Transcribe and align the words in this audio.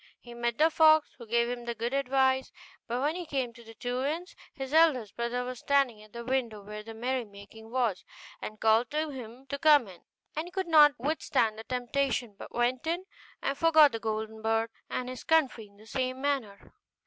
He 0.19 0.33
met 0.33 0.57
the 0.57 0.71
fox, 0.71 1.09
who 1.19 1.27
gave 1.27 1.47
him 1.47 1.65
the 1.65 1.75
good 1.75 1.93
advice: 1.93 2.51
but 2.87 3.01
when 3.01 3.13
he 3.15 3.27
came 3.27 3.53
to 3.53 3.63
the 3.63 3.75
two 3.75 4.03
inns, 4.03 4.35
his 4.51 4.73
eldest 4.73 5.15
brother 5.15 5.43
was 5.43 5.59
standing 5.59 6.01
at 6.01 6.11
the 6.11 6.25
window 6.25 6.63
where 6.63 6.81
the 6.81 6.95
merrymaking 6.95 7.69
was, 7.69 8.03
and 8.41 8.59
called 8.59 8.89
to 8.89 9.11
him 9.11 9.45
to 9.45 9.59
come 9.59 9.87
in; 9.87 10.01
and 10.35 10.47
he 10.47 10.51
could 10.51 10.65
not 10.67 10.95
withstand 10.97 11.59
the 11.59 11.63
temptation, 11.65 12.35
but 12.35 12.51
went 12.51 12.87
in, 12.87 13.05
and 13.43 13.59
forgot 13.59 13.91
the 13.91 13.99
golden 13.99 14.41
bird 14.41 14.71
and 14.89 15.07
his 15.07 15.23
country 15.23 15.67
in 15.67 15.77
the 15.77 15.85
same 15.85 16.19
manner. 16.19 16.73